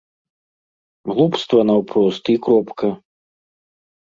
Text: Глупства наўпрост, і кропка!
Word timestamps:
Глупства 1.11 1.61
наўпрост, 1.71 2.23
і 2.35 2.39
кропка! 2.49 2.89